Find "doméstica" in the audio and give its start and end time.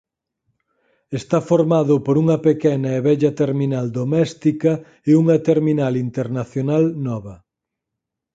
3.99-4.71